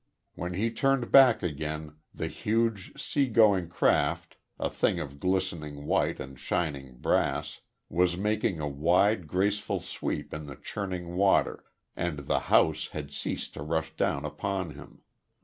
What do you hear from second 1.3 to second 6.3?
again, the huge, sea going craft, a thing of glistening white